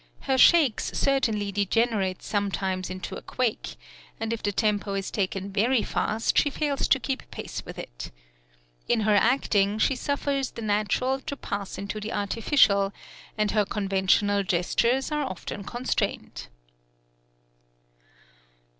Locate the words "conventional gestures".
13.63-15.11